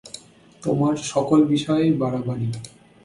[0.63, 2.47] তোমার সকল বিষয়েই বাড়াবাড়ি।